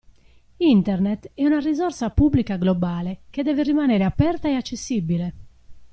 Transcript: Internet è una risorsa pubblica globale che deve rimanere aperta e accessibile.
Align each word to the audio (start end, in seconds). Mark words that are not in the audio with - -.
Internet 0.57 1.29
è 1.35 1.45
una 1.45 1.59
risorsa 1.59 2.09
pubblica 2.09 2.57
globale 2.57 3.25
che 3.29 3.43
deve 3.43 3.61
rimanere 3.61 4.03
aperta 4.03 4.47
e 4.49 4.55
accessibile. 4.55 5.33